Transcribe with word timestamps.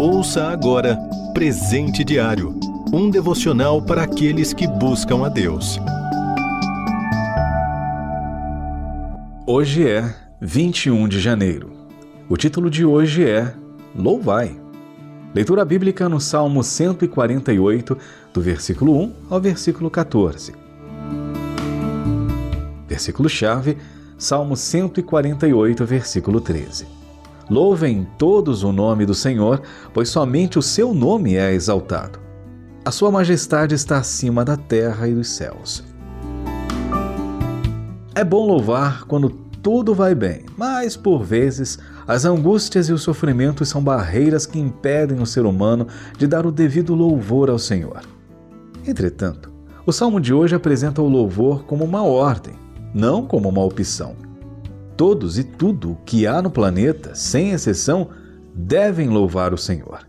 Ouça 0.00 0.44
agora 0.44 0.96
Presente 1.34 2.04
Diário 2.04 2.56
um 2.92 3.10
devocional 3.10 3.82
para 3.82 4.04
aqueles 4.04 4.52
que 4.52 4.66
buscam 4.66 5.26
a 5.26 5.28
Deus. 5.28 5.78
Hoje 9.44 9.86
é 9.86 10.14
21 10.40 11.08
de 11.08 11.20
janeiro. 11.20 11.72
O 12.28 12.36
título 12.36 12.70
de 12.70 12.84
hoje 12.84 13.28
é 13.28 13.52
Louvai. 13.94 14.58
Leitura 15.34 15.64
bíblica 15.64 16.08
no 16.08 16.20
Salmo 16.20 16.62
148, 16.62 17.98
do 18.32 18.40
versículo 18.40 18.96
1 18.96 19.12
ao 19.28 19.40
versículo 19.40 19.90
14. 19.90 20.54
Versículo-chave, 22.86 23.76
Salmo 24.16 24.56
148, 24.56 25.84
versículo 25.84 26.40
13. 26.40 26.97
Louvem 27.50 28.06
todos 28.18 28.62
o 28.62 28.72
nome 28.72 29.06
do 29.06 29.14
Senhor, 29.14 29.62
pois 29.94 30.10
somente 30.10 30.58
o 30.58 30.62
seu 30.62 30.92
nome 30.92 31.34
é 31.34 31.52
exaltado. 31.52 32.18
A 32.84 32.90
sua 32.90 33.10
majestade 33.10 33.74
está 33.74 33.98
acima 33.98 34.44
da 34.44 34.56
terra 34.56 35.08
e 35.08 35.14
dos 35.14 35.28
céus. 35.28 35.82
É 38.14 38.22
bom 38.22 38.46
louvar 38.46 39.04
quando 39.04 39.30
tudo 39.62 39.94
vai 39.94 40.14
bem, 40.14 40.44
mas 40.56 40.96
por 40.96 41.22
vezes 41.22 41.78
as 42.06 42.24
angústias 42.24 42.88
e 42.88 42.92
os 42.92 43.02
sofrimentos 43.02 43.68
são 43.68 43.82
barreiras 43.82 44.46
que 44.46 44.58
impedem 44.58 45.20
o 45.20 45.26
ser 45.26 45.46
humano 45.46 45.86
de 46.16 46.26
dar 46.26 46.46
o 46.46 46.52
devido 46.52 46.94
louvor 46.94 47.50
ao 47.50 47.58
Senhor. 47.58 48.00
Entretanto, 48.86 49.50
o 49.86 49.92
salmo 49.92 50.20
de 50.20 50.34
hoje 50.34 50.54
apresenta 50.54 51.00
o 51.00 51.08
louvor 51.08 51.64
como 51.64 51.84
uma 51.84 52.02
ordem, 52.02 52.54
não 52.94 53.26
como 53.26 53.48
uma 53.48 53.64
opção. 53.64 54.27
Todos 54.98 55.38
e 55.38 55.44
tudo 55.44 55.92
o 55.92 55.96
que 56.04 56.26
há 56.26 56.42
no 56.42 56.50
planeta, 56.50 57.14
sem 57.14 57.52
exceção, 57.52 58.08
devem 58.52 59.08
louvar 59.08 59.54
o 59.54 59.56
Senhor. 59.56 60.00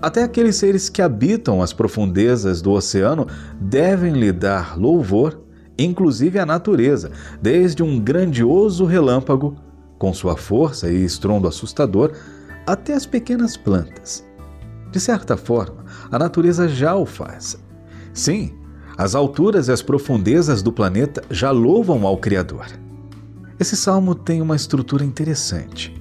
Até 0.00 0.22
aqueles 0.22 0.56
seres 0.56 0.88
que 0.88 1.02
habitam 1.02 1.60
as 1.60 1.74
profundezas 1.74 2.62
do 2.62 2.70
oceano 2.70 3.26
devem 3.60 4.14
lhe 4.14 4.32
dar 4.32 4.78
louvor, 4.78 5.38
inclusive 5.78 6.38
a 6.38 6.46
natureza, 6.46 7.10
desde 7.42 7.82
um 7.82 8.00
grandioso 8.00 8.86
relâmpago, 8.86 9.54
com 9.98 10.14
sua 10.14 10.34
força 10.34 10.90
e 10.90 11.04
estrondo 11.04 11.46
assustador, 11.46 12.12
até 12.66 12.94
as 12.94 13.04
pequenas 13.04 13.54
plantas. 13.54 14.24
De 14.90 14.98
certa 14.98 15.36
forma, 15.36 15.84
a 16.10 16.18
natureza 16.18 16.66
já 16.66 16.96
o 16.96 17.04
faz. 17.04 17.62
Sim, 18.14 18.54
as 18.96 19.14
alturas 19.14 19.68
e 19.68 19.72
as 19.72 19.82
profundezas 19.82 20.62
do 20.62 20.72
planeta 20.72 21.22
já 21.30 21.50
louvam 21.50 22.06
ao 22.06 22.16
Criador. 22.16 22.85
Esse 23.58 23.74
salmo 23.74 24.14
tem 24.14 24.42
uma 24.42 24.54
estrutura 24.54 25.04
interessante. 25.04 25.94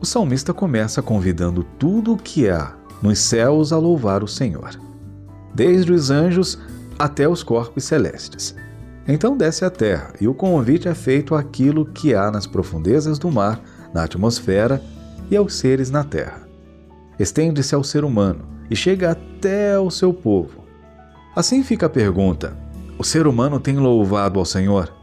O 0.00 0.06
salmista 0.06 0.54
começa 0.54 1.02
convidando 1.02 1.62
tudo 1.62 2.14
o 2.14 2.16
que 2.16 2.48
há 2.48 2.74
nos 3.02 3.18
céus 3.18 3.72
a 3.72 3.78
louvar 3.78 4.24
o 4.24 4.28
Senhor, 4.28 4.70
desde 5.54 5.92
os 5.92 6.10
anjos 6.10 6.58
até 6.98 7.28
os 7.28 7.42
corpos 7.42 7.84
celestes. 7.84 8.54
Então 9.06 9.36
desce 9.36 9.64
à 9.64 9.70
terra 9.70 10.12
e 10.20 10.26
o 10.26 10.34
convite 10.34 10.88
é 10.88 10.94
feito 10.94 11.34
àquilo 11.34 11.84
que 11.84 12.14
há 12.14 12.30
nas 12.30 12.46
profundezas 12.46 13.18
do 13.18 13.30
mar, 13.30 13.60
na 13.92 14.04
atmosfera 14.04 14.82
e 15.30 15.36
aos 15.36 15.54
seres 15.54 15.90
na 15.90 16.02
terra. 16.02 16.48
Estende-se 17.18 17.74
ao 17.74 17.84
ser 17.84 18.04
humano 18.04 18.46
e 18.70 18.76
chega 18.76 19.10
até 19.10 19.74
ao 19.74 19.90
seu 19.90 20.12
povo. 20.12 20.64
Assim 21.34 21.62
fica 21.62 21.86
a 21.86 21.90
pergunta: 21.90 22.56
o 22.98 23.04
ser 23.04 23.26
humano 23.26 23.60
tem 23.60 23.76
louvado 23.76 24.38
ao 24.38 24.44
Senhor? 24.44 24.95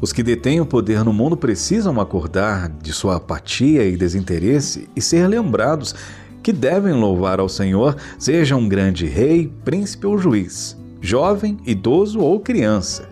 Os 0.00 0.12
que 0.12 0.22
detêm 0.22 0.60
o 0.60 0.66
poder 0.66 1.04
no 1.04 1.12
mundo 1.12 1.36
precisam 1.36 2.00
acordar 2.00 2.68
de 2.68 2.92
sua 2.92 3.16
apatia 3.16 3.84
e 3.84 3.96
desinteresse 3.96 4.88
e 4.94 5.00
ser 5.00 5.26
lembrados 5.26 5.94
que 6.42 6.52
devem 6.52 6.92
louvar 6.92 7.40
ao 7.40 7.48
Senhor, 7.48 7.96
seja 8.18 8.54
um 8.54 8.68
grande 8.68 9.06
rei, 9.06 9.52
príncipe 9.64 10.06
ou 10.06 10.16
juiz, 10.16 10.76
jovem, 11.00 11.56
idoso 11.66 12.20
ou 12.20 12.38
criança. 12.38 13.08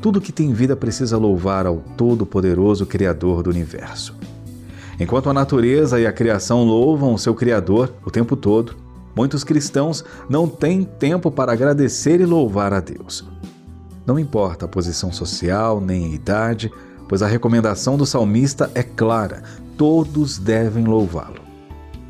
Tudo 0.00 0.20
que 0.20 0.32
tem 0.32 0.52
vida 0.52 0.74
precisa 0.74 1.16
louvar 1.16 1.66
ao 1.66 1.78
Todo-Poderoso 1.96 2.86
Criador 2.86 3.42
do 3.42 3.50
universo. 3.50 4.14
Enquanto 4.98 5.30
a 5.30 5.32
natureza 5.32 6.00
e 6.00 6.06
a 6.06 6.12
criação 6.12 6.64
louvam 6.64 7.14
o 7.14 7.18
seu 7.18 7.34
Criador 7.34 7.92
o 8.04 8.10
tempo 8.10 8.34
todo, 8.34 8.74
muitos 9.14 9.44
cristãos 9.44 10.04
não 10.28 10.48
têm 10.48 10.82
tempo 10.82 11.30
para 11.30 11.52
agradecer 11.52 12.20
e 12.20 12.26
louvar 12.26 12.72
a 12.72 12.80
Deus. 12.80 13.24
Não 14.08 14.18
importa 14.18 14.64
a 14.64 14.68
posição 14.68 15.12
social 15.12 15.82
nem 15.82 16.06
a 16.06 16.14
idade, 16.14 16.72
pois 17.06 17.20
a 17.20 17.26
recomendação 17.26 17.98
do 17.98 18.06
salmista 18.06 18.70
é 18.74 18.82
clara: 18.82 19.42
todos 19.76 20.38
devem 20.38 20.84
louvá-lo. 20.84 21.42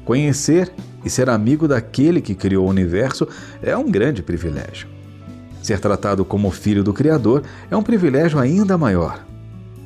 Conhecer 0.04 0.72
e 1.04 1.10
ser 1.10 1.28
amigo 1.28 1.66
daquele 1.66 2.20
que 2.20 2.36
criou 2.36 2.66
o 2.66 2.70
universo 2.70 3.26
é 3.60 3.76
um 3.76 3.90
grande 3.90 4.22
privilégio. 4.22 4.88
Ser 5.60 5.80
tratado 5.80 6.24
como 6.24 6.52
filho 6.52 6.84
do 6.84 6.92
Criador 6.92 7.42
é 7.68 7.76
um 7.76 7.82
privilégio 7.82 8.38
ainda 8.38 8.78
maior. 8.78 9.26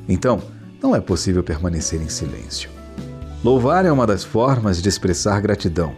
Então, 0.07 0.39
não 0.79 0.95
é 0.95 1.01
possível 1.01 1.41
permanecer 1.41 1.99
em 1.99 2.09
silêncio. 2.09 2.69
Louvar 3.43 3.87
é 3.87 3.91
uma 3.91 4.05
das 4.05 4.23
formas 4.23 4.79
de 4.83 4.87
expressar 4.87 5.41
gratidão. 5.41 5.95